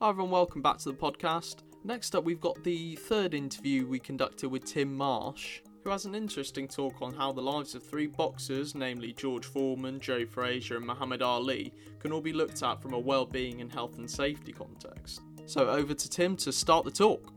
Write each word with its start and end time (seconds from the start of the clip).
Hi 0.00 0.10
everyone, 0.10 0.30
welcome 0.30 0.62
back 0.62 0.78
to 0.78 0.92
the 0.92 0.96
podcast. 0.96 1.64
Next 1.82 2.14
up, 2.14 2.22
we've 2.22 2.40
got 2.40 2.62
the 2.62 2.94
third 2.94 3.34
interview 3.34 3.84
we 3.84 3.98
conducted 3.98 4.48
with 4.48 4.64
Tim 4.64 4.94
Marsh, 4.94 5.60
who 5.82 5.90
has 5.90 6.04
an 6.04 6.14
interesting 6.14 6.68
talk 6.68 7.02
on 7.02 7.12
how 7.12 7.32
the 7.32 7.42
lives 7.42 7.74
of 7.74 7.82
three 7.82 8.06
boxers, 8.06 8.76
namely 8.76 9.12
George 9.12 9.44
Foreman, 9.44 9.98
Joe 9.98 10.24
Frazier, 10.24 10.76
and 10.76 10.86
Muhammad 10.86 11.20
Ali, 11.20 11.74
can 11.98 12.12
all 12.12 12.20
be 12.20 12.32
looked 12.32 12.62
at 12.62 12.80
from 12.80 12.94
a 12.94 12.98
well-being 12.98 13.60
and 13.60 13.72
health 13.72 13.98
and 13.98 14.08
safety 14.08 14.52
context. 14.52 15.20
So 15.46 15.68
over 15.68 15.94
to 15.94 16.08
Tim 16.08 16.36
to 16.36 16.52
start 16.52 16.84
the 16.84 16.92
talk. 16.92 17.32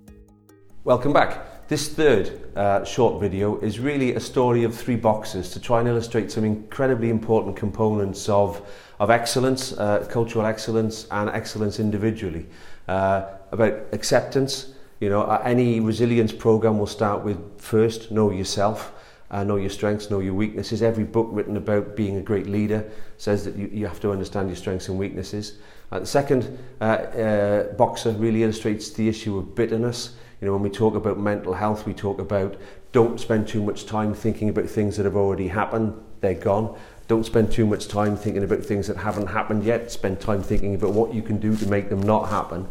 Welcome 0.84 1.13
back. 1.13 1.68
This 1.68 1.89
third 1.89 2.57
uh, 2.57 2.84
short 2.84 3.21
video 3.21 3.59
is 3.59 3.80
really 3.80 4.16
a 4.16 4.20
story 4.20 4.63
of 4.63 4.75
three 4.75 4.95
boxes 4.95 5.52
to 5.52 5.59
try 5.59 5.77
and 5.77 5.88
illustrate 5.88 6.31
some 6.31 6.43
incredibly 6.43 7.11
important 7.11 7.55
components 7.55 8.27
of 8.27 8.68
of 8.99 9.12
excellence, 9.12 9.73
uh, 9.73 10.04
cultural 10.09 10.44
excellence, 10.44 11.07
and 11.12 11.30
excellence 11.30 11.80
individually. 11.80 12.48
Uh, 12.88 13.27
about 13.52 13.73
acceptance, 13.91 14.73
you 14.99 15.09
know, 15.09 15.23
any 15.44 15.80
resilience 15.80 16.31
program 16.34 16.80
will 16.80 16.88
start 16.88 17.23
with 17.23 17.38
first 17.61 18.11
know 18.11 18.31
yourself, 18.31 18.91
uh, 19.30 19.44
know 19.44 19.58
your 19.58 19.70
strengths, 19.70 20.09
know 20.09 20.20
your 20.20 20.34
weaknesses. 20.34 20.81
Every 20.81 21.03
book 21.03 21.27
written 21.31 21.58
about 21.58 21.95
being 21.95 22.17
a 22.17 22.23
great 22.23 22.48
leader 22.48 22.89
says 23.17 23.45
that 23.45 23.55
you, 23.55 23.70
you 23.72 23.86
have 23.86 24.00
to 24.00 24.11
understand 24.11 24.50
your 24.50 24.58
strengths 24.58 24.89
and 24.89 24.98
weaknesses. 24.98 25.59
Uh, 25.91 26.00
the 26.00 26.08
second 26.08 26.58
uh, 26.80 26.86
uh, 26.86 27.73
boxer 27.73 28.13
really 28.13 28.41
illustrates 28.41 28.89
the 28.89 29.08
issue 29.08 29.38
of 29.38 29.53
bitterness. 29.53 30.16
You 30.41 30.48
know, 30.48 30.54
when 30.54 30.63
we 30.63 30.72
talk 30.72 30.95
about 30.95 31.20
mental 31.20 31.54
health, 31.54 31.86
we 31.86 31.94
talk 31.94 32.20
about 32.20 32.58
don't 32.91 33.20
spend 33.20 33.48
too 33.48 33.63
much 33.63 33.86
time 33.86 34.13
thinking 34.13 34.50
about 34.50 34.66
things 34.66 34.98
that 34.98 35.05
have 35.05 35.16
already 35.16 35.48
happened, 35.48 35.94
they're 36.20 36.34
gone. 36.34 36.77
Don't 37.08 37.26
spend 37.26 37.52
too 37.52 37.66
much 37.66 37.88
time 37.88 38.17
thinking 38.17 38.44
about 38.44 38.64
things 38.66 38.88
that 38.88 38.98
haven't 38.98 39.27
happened 39.27 39.64
yet. 39.64 39.91
Spend 39.91 40.20
time 40.20 40.41
thinking 40.41 40.76
about 40.76 40.94
what 40.94 41.14
you 41.14 41.22
can 41.22 41.40
do 41.40 41.55
to 41.58 41.67
make 41.67 41.90
them 41.90 42.02
not 42.02 42.30
happen. 42.30 42.67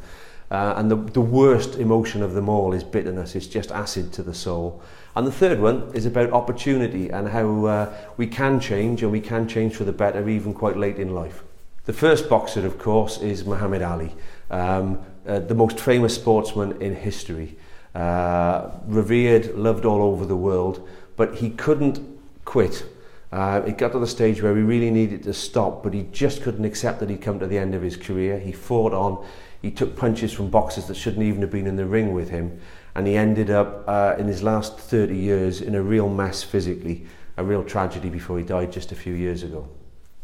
Uh, 0.51 0.75
and 0.77 0.91
the, 0.91 0.97
the 0.97 1.21
worst 1.21 1.77
emotion 1.77 2.23
of 2.23 2.33
them 2.33 2.49
all 2.49 2.73
is 2.73 2.83
bitterness. 2.83 3.37
It's 3.37 3.47
just 3.47 3.71
acid 3.71 4.13
to 4.15 4.23
the 4.23 4.35
soul. 4.35 4.83
And 5.15 5.27
the 5.27 5.33
third 5.33 5.61
one 5.61 5.91
is 5.95 6.07
about 6.07 6.33
opportunity 6.33 7.11
and 7.11 7.29
how 7.29 7.65
uh, 7.67 7.97
we 8.17 8.27
can 8.27 8.59
change 8.59 9.03
and 9.03 9.13
we 9.13 9.21
can 9.21 9.47
change 9.47 9.75
for 9.75 9.85
the 9.85 9.93
better 9.93 10.29
even 10.29 10.55
quite 10.55 10.77
late 10.77 10.99
in 10.99 11.15
life. 11.15 11.43
The 11.85 11.93
first 11.93 12.29
boxer, 12.29 12.67
of 12.67 12.79
course, 12.79 13.19
is 13.19 13.45
Muhammad 13.45 13.83
Ali, 13.83 14.15
um, 14.51 15.01
uh, 15.27 15.39
the 15.41 15.55
most 15.55 15.79
famous 15.79 16.15
sportsman 16.15 16.81
in 16.81 16.95
history. 16.95 17.57
Uh, 17.95 18.71
revered, 18.87 19.55
loved 19.57 19.85
all 19.85 20.03
over 20.03 20.25
the 20.25 20.37
world, 20.37 20.89
but 21.17 21.37
he 21.37 21.51
couldn't 21.51 22.01
quit 22.45 22.85
Uh, 23.33 23.63
it 23.65 23.79
got 23.79 23.93
to 23.93 23.99
the 24.01 24.07
stage 24.07 24.43
where 24.43 24.57
he 24.57 24.63
really 24.63 24.91
needed 24.91 25.23
to 25.23 25.33
stop, 25.33 25.85
but 25.85 25.95
he 25.95 26.03
just 26.11 26.43
couldn't 26.43 26.65
accept 26.65 26.99
that 26.99 27.09
he'd 27.09 27.23
come 27.23 27.39
to 27.39 27.47
the 27.47 27.57
end 27.57 27.75
of 27.75 27.83
his 27.83 27.97
career. 27.97 28.41
He 28.41 28.51
fought 28.51 28.93
on, 28.93 29.25
he 29.63 29.71
took 29.71 29.97
punches 29.97 30.33
from 30.33 30.51
boxers 30.51 30.87
that 30.87 30.97
shouldn't 30.97 31.23
even 31.23 31.41
have 31.41 31.51
been 31.51 31.69
in 31.69 31.77
the 31.77 31.87
ring 31.87 32.13
with 32.13 32.31
him, 32.31 32.59
and 32.97 33.07
he 33.07 33.17
ended 33.17 33.49
up 33.49 33.85
uh, 33.87 34.17
in 34.19 34.27
his 34.27 34.43
last 34.43 34.79
30 34.79 35.17
years 35.17 35.61
in 35.61 35.77
a 35.77 35.83
real 35.83 36.09
mess 36.09 36.43
physically, 36.43 37.07
a 37.37 37.45
real 37.45 37.63
tragedy 37.63 38.09
before 38.09 38.37
he 38.37 38.45
died 38.45 38.73
just 38.73 38.91
a 38.91 38.97
few 38.97 39.15
years 39.15 39.45
ago. 39.45 39.69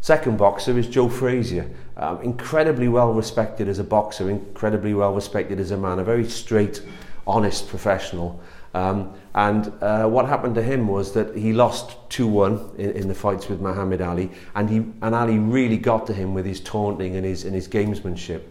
Second 0.07 0.39
boxer 0.39 0.79
is 0.79 0.87
Joe 0.87 1.09
Frazier, 1.09 1.69
um, 1.97 2.23
incredibly 2.23 2.87
well 2.87 3.13
respected 3.13 3.67
as 3.67 3.81
a 3.81 3.83
boxer, 3.83 4.31
incredibly 4.31 4.95
well 4.95 5.13
respected 5.13 5.59
as 5.59 5.73
a 5.73 5.77
man, 5.77 5.99
a 5.99 6.05
very 6.05 6.25
straight, 6.29 6.81
honest 7.27 7.67
professional. 7.67 8.41
Um, 8.73 9.13
and 9.35 9.73
uh, 9.83 10.07
what 10.07 10.27
happened 10.27 10.55
to 10.55 10.63
him 10.63 10.87
was 10.87 11.13
that 11.15 11.37
he 11.37 11.53
lost 11.53 12.09
2-1 12.11 12.77
in, 12.77 12.91
in 12.93 13.09
the 13.09 13.17
fights 13.17 13.49
with 13.49 13.61
Muhammad 13.61 14.01
Ali, 14.01 14.31
and, 14.55 14.71
he, 14.71 14.77
and 14.77 15.13
Ali 15.13 15.41
really 15.41 15.77
got 15.77 16.07
to 16.07 16.13
him 16.13 16.35
with 16.35 16.47
his 16.47 16.61
taunting 16.61 17.17
and 17.17 17.27
his, 17.27 17.45
and 17.45 17.53
his 17.53 17.67
gamesmanship. 17.67 18.43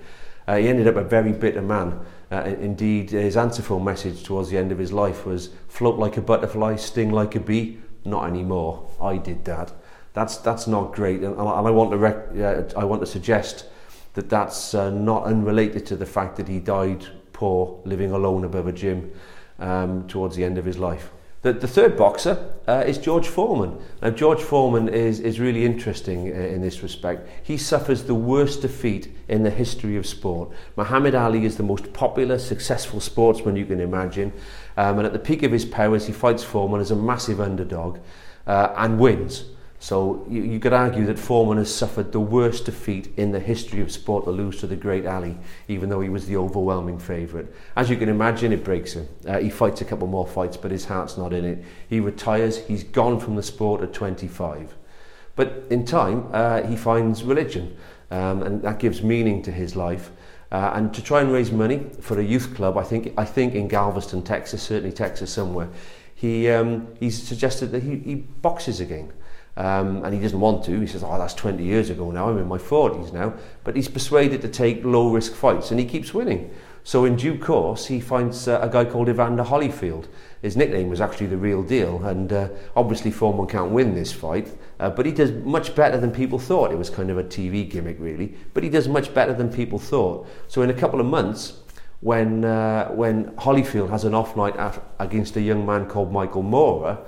Uh, 0.49 0.57
he 0.57 0.67
ended 0.67 0.89
up 0.89 0.97
a 0.97 1.05
very 1.05 1.31
bitter 1.31 1.61
man. 1.61 1.97
Uh, 2.33 2.53
indeed, 2.59 3.11
his 3.11 3.37
answer 3.37 3.61
phone 3.61 3.85
message 3.85 4.23
towards 4.23 4.49
the 4.49 4.57
end 4.57 4.73
of 4.73 4.77
his 4.77 4.91
life 4.91 5.25
was, 5.25 5.51
float 5.69 5.97
like 5.97 6.17
a 6.17 6.21
butterfly, 6.21 6.75
sting 6.75 7.13
like 7.13 7.33
a 7.33 7.39
bee. 7.39 7.79
Not 8.03 8.27
anymore. 8.27 8.89
I 9.01 9.15
did 9.15 9.45
that. 9.45 9.71
That's, 10.15 10.37
that's 10.37 10.65
not 10.65 10.93
great. 10.93 11.21
And, 11.21 11.37
and 11.37 11.47
I, 11.47 11.69
want 11.69 11.91
to 11.91 11.97
rec- 11.97 12.29
uh, 12.35 12.79
I 12.79 12.85
want 12.85 13.01
to 13.01 13.05
suggest 13.05 13.65
that 14.13 14.29
that's 14.29 14.73
uh, 14.73 14.89
not 14.89 15.25
unrelated 15.25 15.85
to 15.87 15.97
the 15.97 16.05
fact 16.05 16.37
that 16.37 16.47
he 16.47 16.59
died 16.59 17.05
poor, 17.33 17.81
living 17.83 18.11
alone 18.11 18.45
above 18.45 18.65
a 18.65 18.71
gym 18.71 19.11
um, 19.59 20.07
towards 20.07 20.37
the 20.37 20.43
end 20.43 20.57
of 20.57 20.63
his 20.63 20.77
life. 20.77 21.11
The, 21.41 21.51
the 21.51 21.67
third 21.67 21.97
boxer 21.97 22.53
uh, 22.65 22.85
is 22.87 22.97
George 22.97 23.27
Foreman. 23.27 23.77
Now, 24.01 24.09
George 24.09 24.41
Foreman 24.41 24.87
is, 24.87 25.19
is 25.19 25.39
really 25.39 25.65
interesting 25.65 26.31
uh, 26.31 26.35
in 26.39 26.61
this 26.61 26.81
respect. 26.81 27.29
He 27.43 27.57
suffers 27.57 28.03
the 28.03 28.15
worst 28.15 28.61
defeat 28.61 29.15
in 29.27 29.43
the 29.43 29.51
history 29.51 29.97
of 29.97 30.07
sport. 30.07 30.49
Muhammad 30.77 31.13
Ali 31.13 31.45
is 31.45 31.57
the 31.57 31.63
most 31.63 31.91
popular, 31.91 32.39
successful 32.39 33.01
sportsman 33.01 33.57
you 33.57 33.65
can 33.65 33.81
imagine. 33.81 34.31
Um, 34.77 34.97
and 34.97 35.05
at 35.05 35.13
the 35.13 35.19
peak 35.19 35.43
of 35.43 35.51
his 35.51 35.65
powers, 35.65 36.07
he 36.07 36.13
fights 36.13 36.43
Foreman 36.43 36.79
as 36.79 36.89
a 36.89 36.95
massive 36.95 37.41
underdog 37.41 37.99
uh, 38.47 38.73
and 38.77 38.97
wins. 38.97 39.43
So 39.79 40.25
you, 40.29 40.41
you 40.43 40.59
could 40.59 40.73
argue 40.73 41.05
that 41.05 41.19
Foreman 41.19 41.57
has 41.57 41.73
suffered 41.73 42.11
the 42.11 42.19
worst 42.19 42.65
defeat 42.65 43.13
in 43.17 43.31
the 43.31 43.39
history 43.39 43.81
of 43.81 43.91
sport 43.91 44.23
to 44.25 44.31
lose 44.31 44.59
to 44.61 44.67
the 44.67 44.75
great 44.75 45.05
Ali, 45.05 45.37
even 45.67 45.89
though 45.89 46.01
he 46.01 46.09
was 46.09 46.25
the 46.25 46.37
overwhelming 46.37 46.97
favourite. 46.97 47.47
As 47.75 47.89
you 47.89 47.97
can 47.97 48.09
imagine, 48.09 48.51
it 48.51 48.63
breaks 48.63 48.93
him. 48.93 49.07
Uh, 49.27 49.39
he 49.39 49.49
fights 49.49 49.81
a 49.81 49.85
couple 49.85 50.07
more 50.07 50.25
fights, 50.25 50.57
but 50.57 50.71
his 50.71 50.85
heart's 50.85 51.17
not 51.17 51.33
in 51.33 51.45
it. 51.45 51.63
He 51.89 51.99
retires. 51.99 52.65
He's 52.65 52.83
gone 52.83 53.19
from 53.19 53.35
the 53.35 53.43
sport 53.43 53.81
at 53.81 53.93
25. 53.93 54.73
But 55.35 55.65
in 55.69 55.85
time, 55.85 56.29
uh, 56.31 56.63
he 56.63 56.75
finds 56.77 57.23
religion, 57.23 57.75
um, 58.09 58.41
and 58.43 58.61
that 58.63 58.79
gives 58.79 59.03
meaning 59.03 59.41
to 59.43 59.51
his 59.51 59.75
life. 59.75 60.11
Uh, 60.51 60.71
and 60.75 60.93
to 60.93 61.03
try 61.03 61.21
and 61.21 61.31
raise 61.31 61.51
money 61.51 61.85
for 61.99 62.19
a 62.19 62.23
youth 62.23 62.55
club, 62.55 62.77
I 62.77 62.83
think, 62.83 63.13
I 63.17 63.25
think 63.25 63.55
in 63.55 63.67
Galveston, 63.67 64.23
Texas, 64.23 64.63
certainly 64.63 64.93
Texas 64.93 65.31
somewhere, 65.31 65.69
he, 66.13 66.49
um, 66.49 66.87
suggested 67.09 67.71
that 67.71 67.83
he, 67.83 67.97
he 67.97 68.15
boxes 68.15 68.79
again. 68.79 69.11
Um, 69.57 70.03
and 70.03 70.13
he 70.13 70.19
doesn't 70.19 70.39
want 70.39 70.65
to. 70.65 70.79
He 70.79 70.87
says, 70.87 71.03
oh, 71.03 71.17
that's 71.17 71.33
20 71.33 71.63
years 71.63 71.89
ago 71.89 72.11
now. 72.11 72.29
I'm 72.29 72.37
in 72.37 72.47
my 72.47 72.57
40s 72.57 73.13
now. 73.13 73.33
But 73.63 73.75
he's 73.75 73.87
persuaded 73.87 74.41
to 74.41 74.49
take 74.49 74.83
low-risk 74.83 75.33
fights, 75.33 75.71
and 75.71 75.79
he 75.79 75.85
keeps 75.85 76.13
winning. 76.13 76.53
So 76.83 77.05
in 77.05 77.15
due 77.15 77.39
course, 77.39 77.87
he 77.87 77.99
finds 77.99 78.47
uh, 78.47 78.59
a 78.61 78.69
guy 78.69 78.85
called 78.85 79.09
Evander 79.09 79.43
Holyfield. 79.43 80.07
His 80.43 80.55
nickname 80.55 80.87
was 80.87 81.01
actually 81.01 81.25
the 81.25 81.37
real 81.37 81.63
deal, 81.63 82.05
and 82.05 82.31
uh, 82.31 82.49
obviously 82.75 83.09
Foreman 83.09 83.47
can't 83.47 83.71
win 83.71 83.95
this 83.95 84.13
fight, 84.13 84.55
uh, 84.79 84.91
but 84.91 85.07
he 85.07 85.11
does 85.11 85.31
much 85.31 85.73
better 85.73 85.97
than 85.97 86.11
people 86.11 86.37
thought. 86.37 86.71
It 86.71 86.77
was 86.77 86.91
kind 86.91 87.09
of 87.09 87.17
a 87.17 87.23
TV 87.23 87.67
gimmick, 87.67 87.97
really, 87.99 88.35
but 88.53 88.61
he 88.61 88.69
does 88.69 88.87
much 88.87 89.15
better 89.15 89.33
than 89.33 89.51
people 89.51 89.79
thought. 89.79 90.27
So 90.47 90.61
in 90.61 90.69
a 90.69 90.75
couple 90.75 90.99
of 90.99 91.07
months, 91.07 91.61
when 92.01 92.45
uh, 92.45 92.89
when 92.89 93.31
Holyfield 93.31 93.89
has 93.89 94.03
an 94.03 94.13
off 94.13 94.37
night 94.37 94.55
at, 94.57 94.79
against 94.99 95.35
a 95.37 95.41
young 95.41 95.65
man 95.65 95.87
called 95.87 96.11
Michael 96.11 96.43
Moorer, 96.43 96.99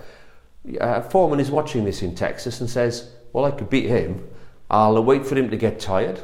uh, 0.80 1.02
Foreman 1.02 1.40
is 1.40 1.52
watching 1.52 1.86
this 1.86 2.02
in 2.02 2.16
Texas 2.16 2.60
and 2.62 2.70
says, 2.70 3.12
well, 3.34 3.46
I 3.46 3.52
could 3.52 3.70
beat 3.70 3.86
him. 3.86 4.28
I'll 4.70 5.02
wait 5.04 5.26
for 5.26 5.36
him 5.36 5.50
to 5.50 5.58
get 5.58 5.80
tired. 5.80 6.22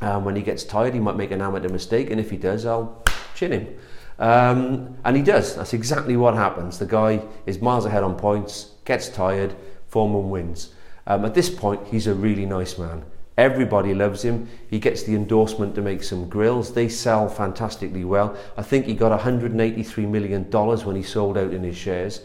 Um, 0.00 0.24
when 0.24 0.36
he 0.36 0.42
gets 0.42 0.64
tired, 0.64 0.94
he 0.94 1.00
might 1.00 1.16
make 1.16 1.30
an 1.30 1.42
amateur 1.42 1.68
mistake, 1.68 2.10
and 2.10 2.18
if 2.18 2.30
he 2.30 2.36
does, 2.36 2.64
I'll 2.64 3.02
chin 3.34 3.52
him. 3.52 3.78
Um, 4.18 4.96
and 5.04 5.16
he 5.16 5.22
does. 5.22 5.56
That's 5.56 5.72
exactly 5.72 6.16
what 6.16 6.34
happens. 6.34 6.78
The 6.78 6.86
guy 6.86 7.22
is 7.46 7.60
miles 7.60 7.86
ahead 7.86 8.02
on 8.02 8.16
points, 8.16 8.72
gets 8.84 9.08
tired, 9.08 9.54
Foreman 9.88 10.30
wins. 10.30 10.74
Um, 11.06 11.24
at 11.24 11.34
this 11.34 11.50
point, 11.50 11.86
he's 11.88 12.06
a 12.06 12.14
really 12.14 12.46
nice 12.46 12.78
man. 12.78 13.04
Everybody 13.38 13.94
loves 13.94 14.22
him. 14.22 14.48
He 14.68 14.78
gets 14.78 15.02
the 15.02 15.14
endorsement 15.14 15.74
to 15.74 15.80
make 15.80 16.02
some 16.02 16.28
grills. 16.28 16.74
They 16.74 16.90
sell 16.90 17.28
fantastically 17.28 18.04
well. 18.04 18.36
I 18.58 18.62
think 18.62 18.84
he 18.84 18.94
got 18.94 19.18
$183 19.18 20.08
million 20.08 20.44
when 20.44 20.96
he 20.96 21.02
sold 21.02 21.38
out 21.38 21.54
in 21.54 21.62
his 21.62 21.76
shares. 21.76 22.20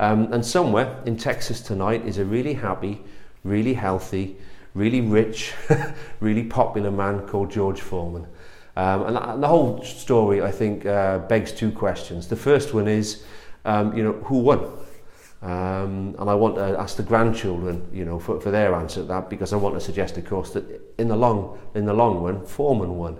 Um, 0.00 0.32
and 0.32 0.44
somewhere 0.44 0.98
in 1.04 1.18
Texas 1.18 1.60
tonight 1.60 2.06
is 2.06 2.16
a 2.16 2.24
really 2.24 2.54
happy, 2.54 3.02
really 3.44 3.74
healthy, 3.74 4.38
really 4.72 5.02
rich, 5.02 5.52
really 6.20 6.44
popular 6.44 6.90
man 6.90 7.28
called 7.28 7.50
George 7.50 7.82
Foreman. 7.82 8.26
Um, 8.76 9.14
and, 9.14 9.42
the 9.42 9.46
whole 9.46 9.84
story, 9.84 10.40
I 10.40 10.52
think, 10.52 10.86
uh, 10.86 11.18
begs 11.18 11.52
two 11.52 11.70
questions. 11.70 12.28
The 12.28 12.36
first 12.36 12.72
one 12.72 12.88
is, 12.88 13.24
um, 13.66 13.94
you 13.94 14.02
know, 14.02 14.12
who 14.12 14.38
won? 14.38 14.60
Um, 15.42 16.16
and 16.18 16.30
I 16.30 16.34
want 16.34 16.54
to 16.54 16.80
ask 16.80 16.96
the 16.96 17.02
grandchildren, 17.02 17.86
you 17.92 18.06
know, 18.06 18.18
for, 18.18 18.40
for 18.40 18.50
their 18.50 18.74
answer 18.74 19.02
to 19.02 19.06
that, 19.06 19.28
because 19.28 19.52
I 19.52 19.56
want 19.56 19.74
to 19.74 19.82
suggest, 19.82 20.16
of 20.16 20.24
course, 20.24 20.50
that 20.52 20.64
in 20.96 21.08
the 21.08 21.16
long, 21.16 21.58
in 21.74 21.84
the 21.84 21.92
long 21.92 22.22
run, 22.22 22.46
Foreman 22.46 22.96
won. 22.96 23.18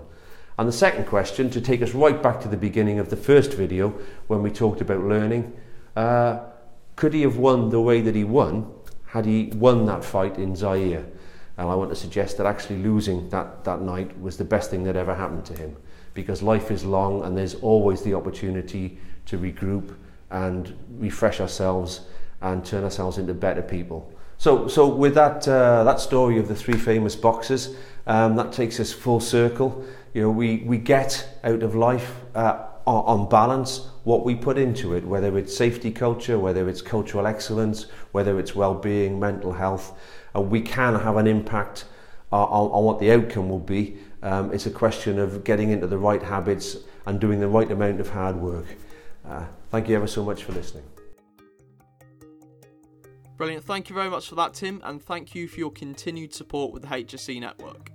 And 0.57 0.67
the 0.67 0.73
second 0.73 1.05
question, 1.05 1.51
to 1.51 1.61
take 1.61 1.83
us 1.83 1.93
right 1.93 2.23
back 2.23 2.41
to 2.41 2.47
the 2.47 2.57
beginning 2.57 2.97
of 2.97 3.11
the 3.11 3.17
first 3.17 3.53
video, 3.53 3.89
when 4.25 4.41
we 4.41 4.49
talked 4.49 4.81
about 4.81 5.03
learning, 5.03 5.53
uh, 5.95 6.39
could 6.95 7.13
he 7.13 7.21
have 7.21 7.37
won 7.37 7.69
the 7.69 7.81
way 7.81 8.01
that 8.01 8.15
he 8.15 8.23
won 8.23 8.71
had 9.07 9.25
he 9.25 9.51
won 9.55 9.85
that 9.85 10.03
fight 10.03 10.37
in 10.37 10.55
Zaire? 10.55 11.05
And 11.57 11.69
I 11.69 11.75
want 11.75 11.89
to 11.89 11.95
suggest 11.95 12.37
that 12.37 12.45
actually 12.45 12.81
losing 12.81 13.29
that, 13.29 13.63
that 13.65 13.81
night 13.81 14.19
was 14.19 14.37
the 14.37 14.45
best 14.45 14.71
thing 14.71 14.83
that 14.83 14.95
ever 14.95 15.13
happened 15.13 15.45
to 15.45 15.53
him 15.53 15.75
because 16.13 16.41
life 16.41 16.71
is 16.71 16.83
long 16.83 17.23
and 17.23 17.37
there's 17.37 17.55
always 17.55 18.01
the 18.01 18.13
opportunity 18.13 18.97
to 19.25 19.37
regroup 19.37 19.95
and 20.29 20.75
refresh 20.97 21.39
ourselves 21.39 22.01
and 22.41 22.65
turn 22.65 22.83
ourselves 22.83 23.17
into 23.17 23.33
better 23.33 23.61
people. 23.61 24.11
So, 24.41 24.67
so 24.67 24.87
with 24.87 25.13
that, 25.13 25.47
uh, 25.47 25.83
that 25.83 25.99
story 25.99 26.39
of 26.39 26.47
the 26.47 26.55
three 26.55 26.73
famous 26.73 27.15
boxers, 27.15 27.75
um, 28.07 28.35
that 28.37 28.51
takes 28.51 28.79
us 28.79 28.91
full 28.91 29.19
circle. 29.19 29.85
You 30.15 30.23
know, 30.23 30.31
we, 30.31 30.63
we 30.65 30.79
get 30.79 31.37
out 31.43 31.61
of 31.61 31.75
life 31.75 32.15
uh, 32.33 32.65
on, 32.87 33.19
on 33.19 33.29
balance 33.29 33.85
what 34.03 34.25
we 34.25 34.33
put 34.33 34.57
into 34.57 34.95
it, 34.95 35.05
whether 35.05 35.37
it's 35.37 35.55
safety 35.55 35.91
culture, 35.91 36.39
whether 36.39 36.67
it's 36.67 36.81
cultural 36.81 37.27
excellence, 37.27 37.85
whether 38.13 38.39
it's 38.39 38.55
well-being, 38.55 39.19
mental 39.19 39.53
health, 39.53 39.95
and 40.33 40.49
we 40.49 40.61
can 40.61 40.95
have 40.95 41.17
an 41.17 41.27
impact 41.27 41.85
uh, 42.31 42.43
on, 42.43 42.71
on 42.71 42.83
what 42.83 42.99
the 42.99 43.11
outcome 43.11 43.47
will 43.47 43.59
be. 43.59 43.99
Um, 44.23 44.51
it's 44.51 44.65
a 44.65 44.71
question 44.71 45.19
of 45.19 45.43
getting 45.43 45.69
into 45.69 45.85
the 45.85 45.99
right 45.99 46.23
habits 46.23 46.77
and 47.05 47.21
doing 47.21 47.39
the 47.39 47.47
right 47.47 47.71
amount 47.71 47.99
of 47.99 48.09
hard 48.09 48.37
work. 48.37 48.65
Uh, 49.23 49.45
thank 49.69 49.87
you 49.87 49.95
ever 49.95 50.07
so 50.07 50.25
much 50.25 50.45
for 50.45 50.53
listening. 50.53 50.83
Brilliant. 53.41 53.65
Thank 53.65 53.89
you 53.89 53.95
very 53.95 54.07
much 54.07 54.29
for 54.29 54.35
that, 54.35 54.53
Tim, 54.53 54.81
and 54.83 55.01
thank 55.01 55.33
you 55.33 55.47
for 55.47 55.59
your 55.59 55.71
continued 55.71 56.31
support 56.31 56.71
with 56.71 56.83
the 56.83 56.89
HSE 56.89 57.39
network. 57.39 57.90